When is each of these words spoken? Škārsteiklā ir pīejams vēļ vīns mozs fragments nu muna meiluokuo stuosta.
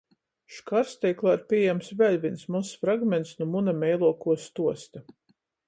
Škārsteiklā 0.53 1.33
ir 1.39 1.43
pīejams 1.51 1.91
vēļ 1.99 2.17
vīns 2.25 2.47
mozs 2.57 2.73
fragments 2.85 3.37
nu 3.43 3.49
muna 3.53 3.77
meiluokuo 3.85 4.39
stuosta. 4.49 5.07